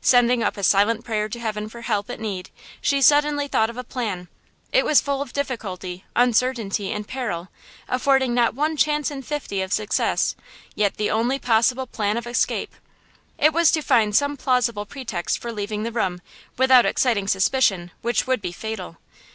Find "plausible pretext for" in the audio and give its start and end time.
14.38-15.52